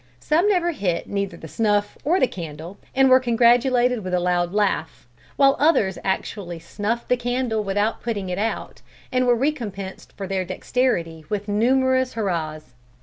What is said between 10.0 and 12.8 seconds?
for their dexterity with numerous hurrahs.